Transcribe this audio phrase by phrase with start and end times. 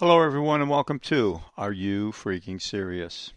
[0.00, 3.34] Hello, everyone, and welcome to Are You Freaking Serious?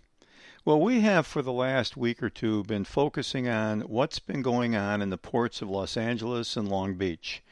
[0.64, 4.74] Well, we have for the last week or two been focusing on what's been going
[4.74, 7.44] on in the ports of Los Angeles and Long Beach.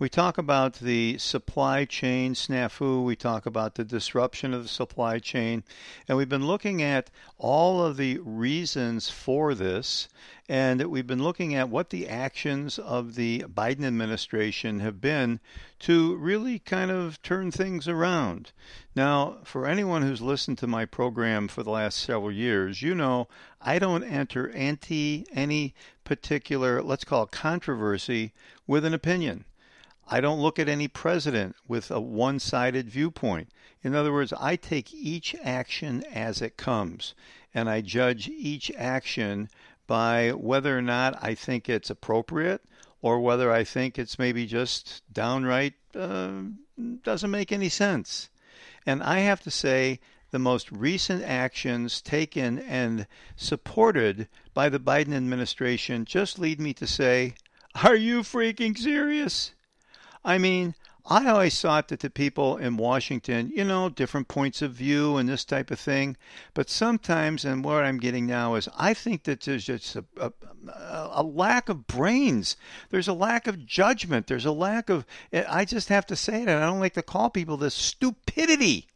[0.00, 5.18] We talk about the supply chain snafu, we talk about the disruption of the supply
[5.18, 5.62] chain,
[6.08, 10.08] and we've been looking at all of the reasons for this,
[10.48, 15.38] and we've been looking at what the actions of the Biden administration have been
[15.80, 18.52] to really kind of turn things around.
[18.96, 23.28] Now, for anyone who's listened to my program for the last several years, you know
[23.60, 28.32] I don't enter anti any particular, let's call it controversy,
[28.66, 29.44] with an opinion.
[30.12, 33.50] I don't look at any president with a one sided viewpoint.
[33.84, 37.14] In other words, I take each action as it comes,
[37.54, 39.48] and I judge each action
[39.86, 42.60] by whether or not I think it's appropriate
[43.00, 46.42] or whether I think it's maybe just downright uh,
[47.04, 48.30] doesn't make any sense.
[48.84, 50.00] And I have to say,
[50.32, 56.86] the most recent actions taken and supported by the Biden administration just lead me to
[56.86, 57.34] say,
[57.84, 59.52] Are you freaking serious?
[60.24, 60.74] I mean,
[61.06, 65.28] I always thought that the people in Washington, you know, different points of view and
[65.28, 66.16] this type of thing.
[66.54, 70.32] But sometimes, and what I'm getting now is, I think that there's just a, a,
[70.68, 72.56] a, lack of brains.
[72.90, 74.26] There's a lack of judgment.
[74.26, 76.62] There's a lack of, I just have to say that.
[76.62, 78.86] I don't like to call people this stupidity.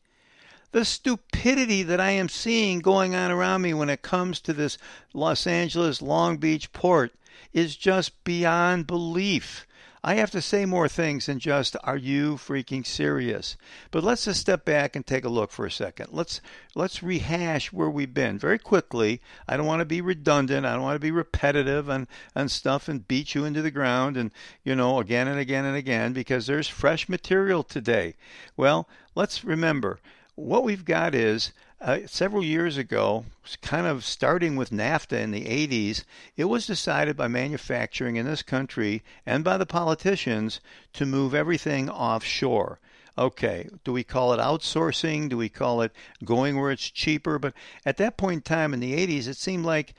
[0.72, 4.76] The stupidity that I am seeing going on around me when it comes to this
[5.14, 7.12] Los Angeles Long Beach port
[7.52, 9.66] is just beyond belief.
[10.06, 13.56] I have to say more things than just are you freaking serious?
[13.90, 16.08] But let's just step back and take a look for a second.
[16.12, 16.42] Let's
[16.74, 19.22] let's rehash where we've been very quickly.
[19.48, 20.66] I don't want to be redundant.
[20.66, 24.18] I don't want to be repetitive and and stuff and beat you into the ground
[24.18, 24.30] and
[24.62, 28.14] you know again and again and again because there's fresh material today.
[28.58, 30.00] Well, let's remember
[30.34, 33.24] what we've got is uh, several years ago,
[33.60, 36.04] kind of starting with NAFTA in the 80s,
[36.36, 40.60] it was decided by manufacturing in this country and by the politicians
[40.94, 42.78] to move everything offshore.
[43.16, 45.28] Okay, do we call it outsourcing?
[45.28, 45.92] Do we call it
[46.24, 47.38] going where it's cheaper?
[47.38, 47.54] But
[47.86, 49.94] at that point in time in the 80s, it seemed like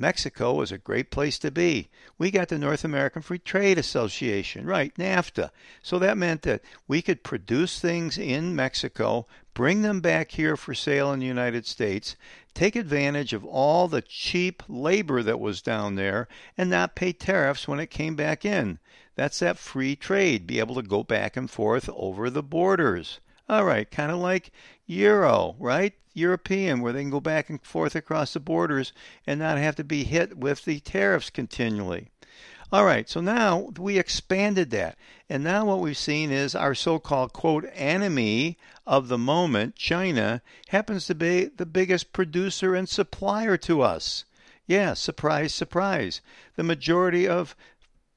[0.00, 1.88] Mexico was a great place to be.
[2.18, 5.50] We got the North American Free Trade Association, right, NAFTA.
[5.82, 10.72] So that meant that we could produce things in Mexico, bring them back here for
[10.72, 12.14] sale in the United States,
[12.54, 17.66] take advantage of all the cheap labor that was down there, and not pay tariffs
[17.66, 18.78] when it came back in.
[19.16, 23.18] That's that free trade, be able to go back and forth over the borders.
[23.48, 24.52] All right, kind of like
[24.86, 25.94] Euro, right?
[26.18, 28.92] European, where they can go back and forth across the borders
[29.26, 32.08] and not have to be hit with the tariffs continually.
[32.70, 34.98] All right, so now we expanded that.
[35.30, 40.42] And now what we've seen is our so called, quote, enemy of the moment, China,
[40.68, 44.26] happens to be the biggest producer and supplier to us.
[44.66, 46.20] Yeah, surprise, surprise.
[46.56, 47.56] The majority of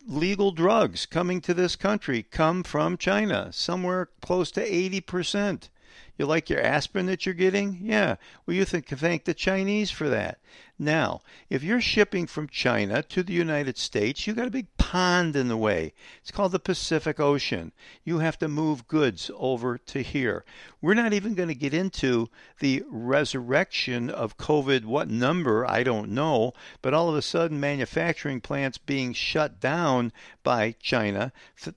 [0.05, 5.69] legal drugs coming to this country come from China, somewhere close to 80%.
[6.17, 7.79] You like your aspirin that you're getting?
[7.81, 8.15] Yeah.
[8.45, 10.39] Well, you think, thank the Chinese for that.
[10.77, 15.37] Now, if you're shipping from China to the United States, you got a big pond
[15.37, 15.93] in the way.
[16.19, 17.71] It's called the Pacific Ocean.
[18.03, 20.43] You have to move goods over to here.
[20.81, 22.27] We're not even going to get into
[22.59, 24.83] the resurrection of COVID.
[24.83, 25.65] What number?
[25.65, 26.51] I don't know.
[26.81, 30.11] But all of a sudden, manufacturing plants being shut down
[30.43, 31.31] by China,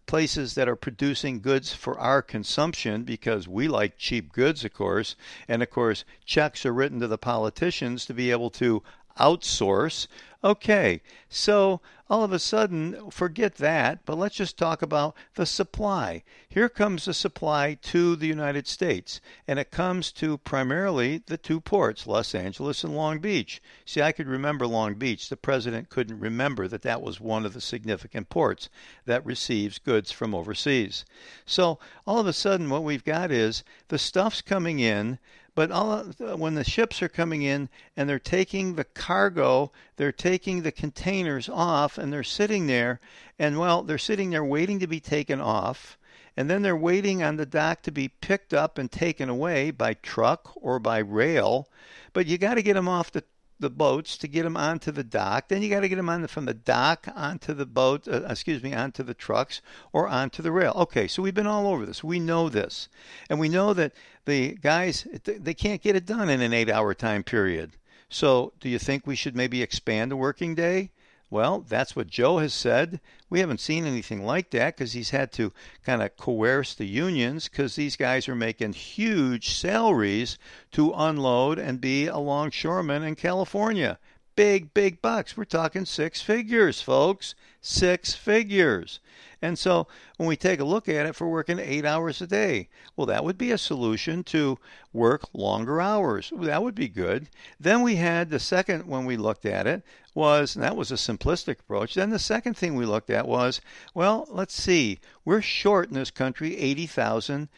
[0.06, 5.14] places that are producing goods for our consumption because we like cheap goods, of course.
[5.46, 8.82] And of course, checks are written to the politicians to be able to
[9.18, 10.06] outsource.
[10.42, 11.80] Okay, so
[12.10, 16.22] all of a sudden, forget that, but let's just talk about the supply.
[16.46, 21.60] Here comes the supply to the United States, and it comes to primarily the two
[21.60, 23.62] ports, Los Angeles and Long Beach.
[23.86, 25.30] See, I could remember Long Beach.
[25.30, 28.68] The president couldn't remember that that was one of the significant ports
[29.06, 31.06] that receives goods from overseas.
[31.46, 35.18] So all of a sudden, what we've got is the stuff's coming in.
[35.54, 36.02] But all,
[36.36, 41.48] when the ships are coming in and they're taking the cargo, they're taking the containers
[41.48, 43.00] off and they're sitting there,
[43.38, 45.96] and well, they're sitting there waiting to be taken off,
[46.36, 49.94] and then they're waiting on the dock to be picked up and taken away by
[49.94, 51.68] truck or by rail.
[52.12, 53.22] But you got to get them off the
[53.64, 55.48] the boats to get them onto the dock.
[55.48, 58.22] Then you got to get them on the, from the dock onto the boat, uh,
[58.28, 59.62] excuse me, onto the trucks
[59.92, 60.72] or onto the rail.
[60.76, 62.04] Okay, so we've been all over this.
[62.04, 62.88] We know this,
[63.28, 63.92] and we know that
[64.26, 67.72] the guys they can't get it done in an eight-hour time period.
[68.08, 70.90] So, do you think we should maybe expand the working day?
[71.34, 73.00] Well, that's what Joe has said.
[73.28, 75.52] We haven't seen anything like that because he's had to
[75.84, 80.38] kind of coerce the unions because these guys are making huge salaries
[80.70, 83.98] to unload and be a longshoreman in California.
[84.36, 85.36] Big, big bucks.
[85.36, 87.34] We're talking six figures, folks.
[87.60, 88.98] Six figures.
[89.40, 89.86] And so
[90.16, 93.24] when we take a look at it for working eight hours a day, well, that
[93.24, 94.58] would be a solution to
[94.92, 96.32] work longer hours.
[96.34, 97.28] That would be good.
[97.60, 99.82] Then we had the second, when we looked at it,
[100.14, 101.94] was, and that was a simplistic approach.
[101.94, 103.60] Then the second thing we looked at was,
[103.92, 107.48] well, let's see, we're short in this country 80,000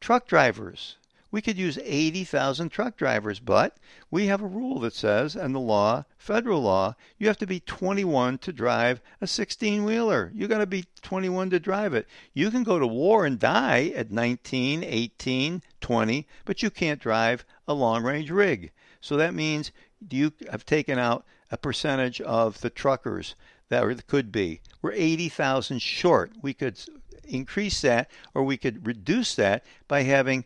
[0.00, 0.96] truck drivers
[1.34, 3.76] we could use 80,000 truck drivers, but
[4.08, 7.58] we have a rule that says, and the law, federal law, you have to be
[7.58, 10.30] 21 to drive a 16 wheeler.
[10.32, 12.06] You got to be 21 to drive it.
[12.34, 17.44] You can go to war and die at 19, 18, 20, but you can't drive
[17.66, 18.70] a long range rig.
[19.00, 19.72] So that means
[20.08, 23.34] you have taken out a percentage of the truckers
[23.70, 24.60] that could be.
[24.82, 26.30] We're 80,000 short.
[26.40, 26.78] We could
[27.24, 30.44] increase that or we could reduce that by having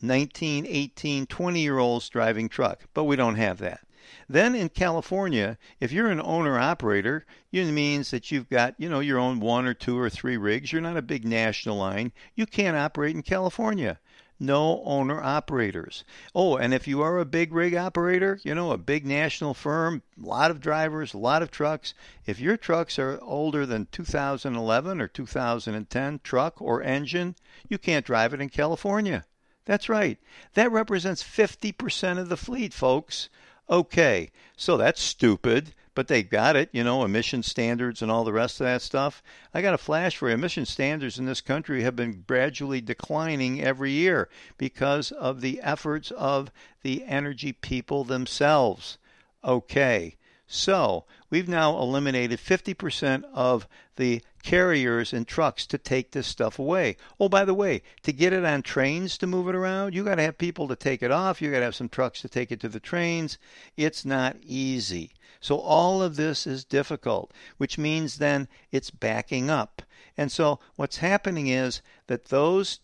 [0.00, 3.80] 19, 18, 20 year olds driving truck, but we don't have that.
[4.26, 9.00] Then in California, if you're an owner operator, it means that you've got, you know,
[9.00, 10.72] your own one or two or three rigs.
[10.72, 12.12] You're not a big national line.
[12.34, 13.98] You can't operate in California.
[14.40, 16.04] No owner operators.
[16.34, 20.02] Oh, and if you are a big rig operator, you know, a big national firm,
[20.16, 21.92] a lot of drivers, a lot of trucks,
[22.24, 27.34] if your trucks are older than 2011 or 2010 truck or engine,
[27.68, 29.26] you can't drive it in California.
[29.68, 30.16] That's right.
[30.54, 33.28] That represents 50% of the fleet, folks.
[33.68, 38.32] Okay, so that's stupid, but they got it, you know, emission standards and all the
[38.32, 39.22] rest of that stuff.
[39.52, 40.34] I got a flash for you.
[40.34, 46.10] Emission standards in this country have been gradually declining every year because of the efforts
[46.12, 46.50] of
[46.80, 48.96] the energy people themselves.
[49.44, 50.16] Okay,
[50.46, 53.68] so we've now eliminated 50% of
[53.98, 56.96] the carriers and trucks to take this stuff away.
[57.20, 60.14] Oh, by the way, to get it on trains to move it around, you got
[60.14, 61.42] to have people to take it off.
[61.42, 63.36] You got to have some trucks to take it to the trains.
[63.76, 65.12] It's not easy.
[65.40, 69.82] So all of this is difficult, which means then it's backing up.
[70.16, 72.80] And so what's happening is that those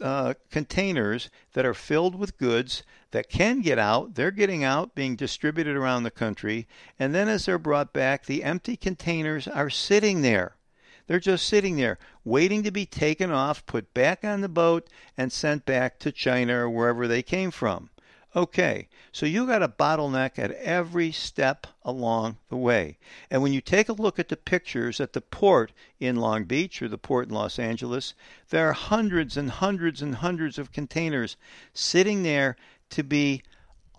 [0.00, 4.14] uh, containers that are filled with goods that can get out.
[4.14, 6.66] They're getting out, being distributed around the country.
[6.98, 10.56] And then as they're brought back, the empty containers are sitting there.
[11.06, 15.32] They're just sitting there, waiting to be taken off, put back on the boat, and
[15.32, 17.90] sent back to China or wherever they came from.
[18.34, 22.96] Okay, so you got a bottleneck at every step along the way.
[23.30, 25.70] And when you take a look at the pictures at the port
[26.00, 28.14] in Long Beach or the port in Los Angeles,
[28.48, 31.36] there are hundreds and hundreds and hundreds of containers
[31.74, 32.56] sitting there
[32.88, 33.42] to be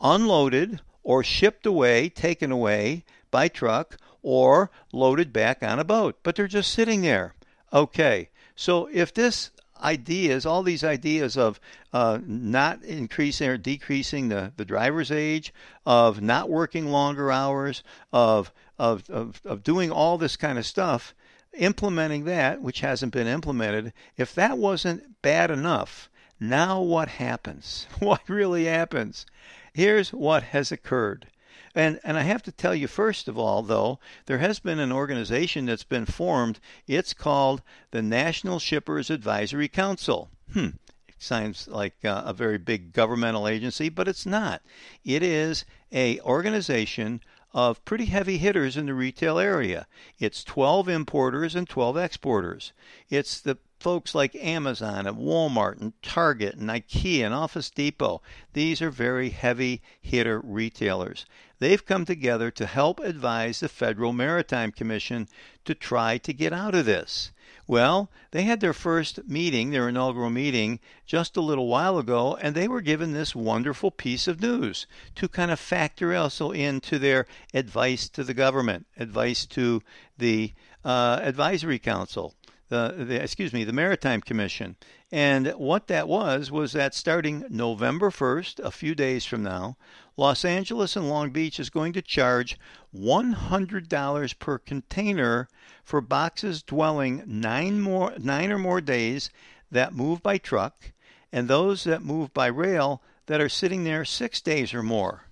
[0.01, 6.17] unloaded or shipped away, taken away by truck, or loaded back on a boat.
[6.23, 7.35] But they're just sitting there.
[7.71, 9.51] Okay, so if this
[9.81, 11.59] ideas, all these ideas of
[11.91, 15.53] uh, not increasing or decreasing the, the driver's age,
[15.85, 21.13] of not working longer hours, of, of, of, of doing all this kind of stuff,
[21.53, 26.09] implementing that, which hasn't been implemented, if that wasn't bad enough,
[26.39, 27.87] now what happens?
[27.99, 29.25] What really happens?
[29.73, 31.27] Here's what has occurred.
[31.75, 34.91] And and I have to tell you first of all though, there has been an
[34.91, 36.59] organization that's been formed.
[36.87, 37.61] It's called
[37.91, 40.29] the National Shippers Advisory Council.
[40.53, 40.69] Hmm.
[41.07, 44.61] It sounds like uh, a very big governmental agency, but it's not.
[45.03, 47.21] It is a organization
[47.53, 49.87] of pretty heavy hitters in the retail area.
[50.19, 52.73] It's 12 importers and 12 exporters.
[53.09, 58.21] It's the folks like Amazon and Walmart and Target and IKEA and Office Depot.
[58.53, 61.25] These are very heavy hitter retailers.
[61.59, 65.27] They've come together to help advise the Federal Maritime Commission
[65.65, 67.33] to try to get out of this.
[67.67, 72.55] Well, they had their first meeting, their inaugural meeting, just a little while ago, and
[72.55, 77.27] they were given this wonderful piece of news to kind of factor also into their
[77.53, 79.83] advice to the government, advice to
[80.17, 80.53] the
[80.85, 82.33] uh, advisory council
[82.69, 84.75] the, the excuse me, the Maritime Commission.
[85.11, 89.77] And what that was was that starting November 1st, a few days from now,
[90.17, 92.57] Los Angeles and Long Beach is going to charge
[92.95, 95.47] $100 per container
[95.83, 99.29] for boxes dwelling nine more nine or more days
[99.71, 100.91] that move by truck
[101.31, 105.27] and those that move by rail that are sitting there 6 days or more.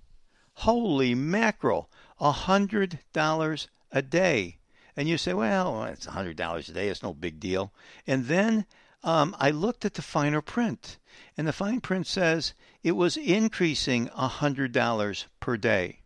[0.55, 4.57] Holy mackerel, $100 a day.
[4.95, 7.71] And you say, well, it's $100 a day, it's no big deal.
[8.05, 8.65] And then
[9.03, 10.97] um, I looked at the finer print,
[11.37, 15.99] and the fine print says it was increasing $100 per day.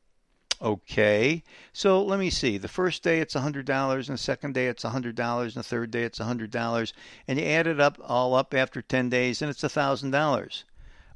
[0.62, 2.58] Okay, so let me see.
[2.58, 6.04] The first day it's $100, and the second day it's $100, and the third day
[6.04, 6.94] it's $100,
[7.27, 10.63] and you add it up all up after 10 days, and it's $1,000.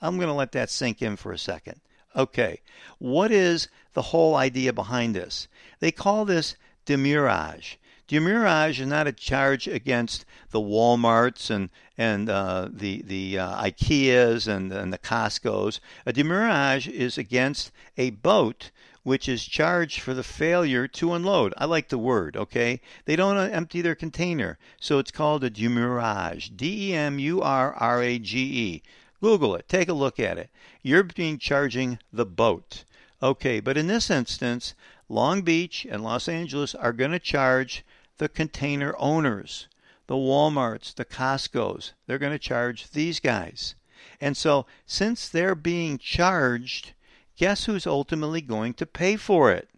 [0.00, 1.80] I'm going to let that sink in for a second.
[2.16, 2.60] Okay,
[2.98, 5.48] what is the whole idea behind this?
[5.80, 7.78] They call this demurrage.
[8.06, 14.46] Demurrage is not a charge against the WalMarts and and uh, the the uh, IKEAs
[14.46, 15.80] and, and the Costco's.
[16.04, 18.70] A demurrage is against a boat
[19.04, 21.54] which is charged for the failure to unload.
[21.56, 22.80] I like the word, okay?
[23.04, 26.56] They don't empty their container, so it's called a demurrage.
[26.56, 28.82] D E M U R R A G E.
[29.20, 30.50] Google it, take a look at it.
[30.82, 32.84] You're being charging the boat.
[33.22, 34.74] Okay, but in this instance,
[35.08, 37.84] Long Beach and Los Angeles are going to charge
[38.18, 39.68] the container owners,
[40.06, 41.92] the Walmarts, the Costco's.
[42.06, 43.74] They're going to charge these guys.
[44.20, 46.92] And so, since they're being charged,
[47.36, 49.68] guess who's ultimately going to pay for it?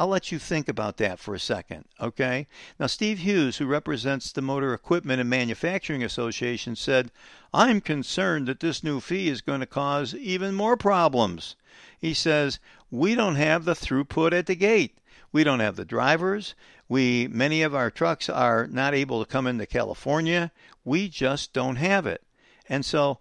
[0.00, 2.46] I'll let you think about that for a second, okay?
[2.78, 7.12] Now, Steve Hughes, who represents the Motor Equipment and Manufacturing Association, said,
[7.52, 11.54] I'm concerned that this new fee is going to cause even more problems.
[11.98, 12.58] He says,
[12.90, 14.96] We don't have the throughput at the gate.
[15.32, 16.54] We don't have the drivers.
[16.88, 20.50] We many of our trucks are not able to come into California.
[20.82, 22.22] We just don't have it.
[22.70, 23.18] And so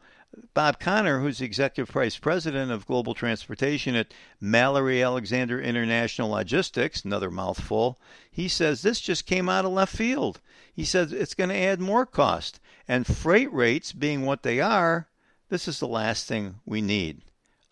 [0.53, 7.31] Bob Connor, who's executive vice president of global transportation at Mallory Alexander International Logistics, another
[7.31, 10.39] mouthful, he says this just came out of left field.
[10.71, 12.59] He says it's going to add more cost.
[12.87, 15.07] And freight rates being what they are,
[15.49, 17.21] this is the last thing we need.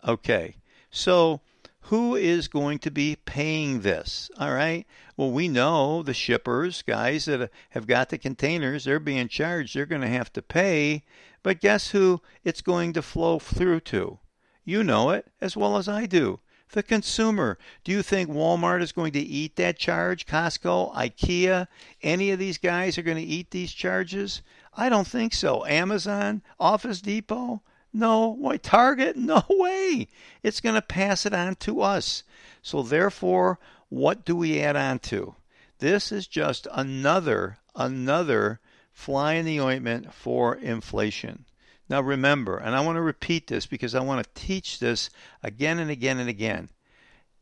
[0.06, 0.56] Okay,
[0.90, 1.40] so
[1.82, 4.30] who is going to be paying this?
[4.38, 4.86] All right.
[5.16, 9.74] Well, we know the shippers, guys that have got the containers, they're being charged.
[9.74, 11.04] They're going to have to pay.
[11.42, 14.18] But guess who it's going to flow through to?
[14.64, 16.40] You know it as well as I do.
[16.72, 17.58] The consumer.
[17.84, 20.26] Do you think Walmart is going to eat that charge?
[20.26, 21.66] Costco, IKEA,
[22.02, 24.42] any of these guys are going to eat these charges?
[24.74, 25.64] I don't think so.
[25.64, 28.28] Amazon, Office Depot, no.
[28.28, 29.16] Why, Target?
[29.28, 30.08] No way.
[30.42, 32.22] It's going to pass it on to us.
[32.62, 35.34] So, therefore, what do we add on to?
[35.78, 38.60] This is just another, another
[38.98, 41.44] fly in the ointment for inflation.
[41.88, 45.08] Now, remember, and I want to repeat this because I want to teach this
[45.40, 46.68] again and again and again.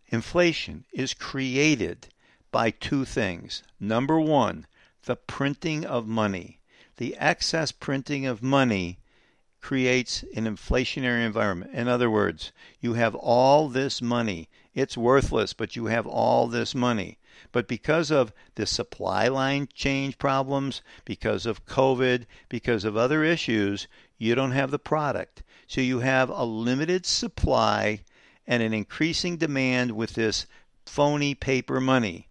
[0.09, 2.09] Inflation is created
[2.53, 3.63] by two things.
[3.81, 4.67] Number one,
[5.07, 6.61] the printing of money.
[6.99, 8.99] The excess printing of money
[9.67, 11.73] creates an inflationary environment.
[11.75, 14.49] In other words, you have all this money.
[14.75, 17.19] It's worthless, but you have all this money.
[17.51, 23.89] But because of the supply line change problems, because of COVID, because of other issues,
[24.19, 25.43] you don't have the product.
[25.67, 28.03] So you have a limited supply
[28.47, 30.47] and an increasing demand with this
[30.85, 32.29] phony paper money.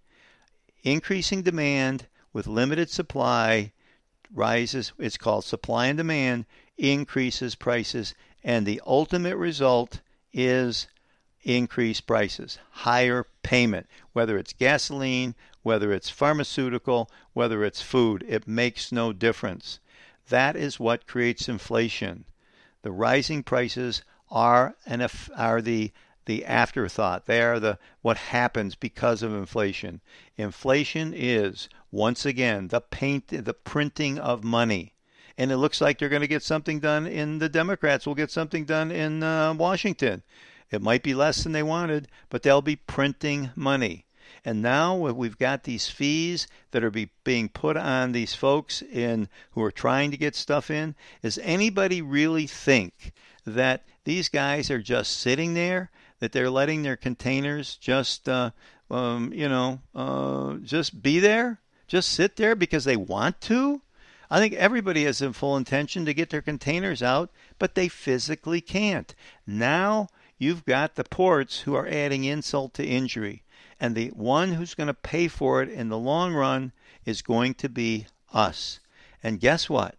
[0.83, 3.73] Increasing demand with limited supply
[4.33, 6.45] rises, it's called supply and demand
[6.77, 8.13] increases prices,
[8.43, 10.01] and the ultimate result
[10.33, 10.87] is
[11.43, 18.91] increased prices, higher payment, whether it's gasoline, whether it's pharmaceutical, whether it's food, it makes
[18.91, 19.79] no difference.
[20.29, 22.25] That is what creates inflation.
[22.81, 25.91] The rising prices are an, are the
[26.25, 27.27] the afterthought.
[27.27, 30.01] They are the what happens because of inflation.
[30.37, 34.94] Inflation is Once again, the paint, the printing of money.
[35.37, 38.31] And it looks like they're going to get something done in the Democrats will get
[38.31, 40.23] something done in uh, Washington.
[40.71, 44.05] It might be less than they wanted, but they'll be printing money.
[44.43, 49.27] And now we've got these fees that are be, being put on these folks in
[49.51, 50.95] who are trying to get stuff in.
[51.21, 53.11] Does anybody really think
[53.45, 55.89] that these guys are just sitting there?
[56.19, 58.51] That they're letting their containers just, uh,
[58.89, 63.81] um, you know, uh, just be there, just sit there because they want to?
[64.29, 68.61] I think everybody has a full intention to get their containers out, but they physically
[68.61, 69.13] can't.
[69.45, 73.43] Now you've got the ports who are adding insult to injury.
[73.79, 76.71] And the one who's going to pay for it in the long run
[77.05, 78.79] is going to be us.
[79.21, 79.95] And guess what?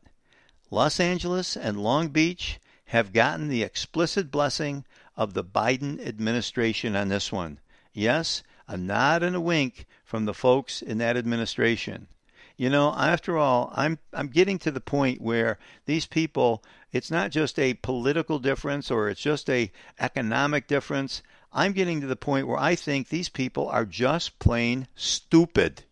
[0.70, 4.84] Los Angeles and Long Beach have gotten the explicit blessing
[5.16, 7.58] of the Biden administration on this one.
[7.92, 12.08] Yes, a nod and a wink from the folks in that administration.
[12.58, 17.30] You know, after all, I'm I'm getting to the point where these people, it's not
[17.30, 19.70] just a political difference or it's just a
[20.00, 21.22] economic difference.
[21.52, 25.84] I'm getting to the point where I think these people are just plain stupid.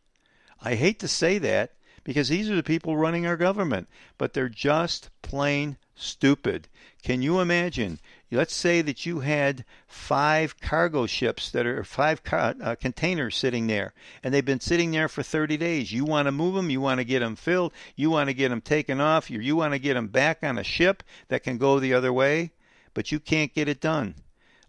[0.63, 1.73] I hate to say that
[2.05, 6.69] because these are the people running our government, but they're just plain stupid.
[7.03, 7.99] Can you imagine?
[8.31, 13.67] Let's say that you had five cargo ships that are five car, uh, containers sitting
[13.67, 15.93] there, and they've been sitting there for 30 days.
[15.93, 18.49] You want to move them, you want to get them filled, you want to get
[18.49, 21.59] them taken off, you, you want to get them back on a ship that can
[21.59, 22.53] go the other way,
[22.93, 24.17] but you can't get it done.